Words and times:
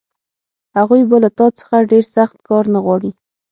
هغوی 0.77 1.01
به 1.09 1.17
له 1.23 1.29
تا 1.37 1.45
څخه 1.59 1.75
ډېر 1.91 2.03
سخت 2.15 2.37
کار 2.47 2.63
نه 2.73 2.79
غواړي 2.85 3.11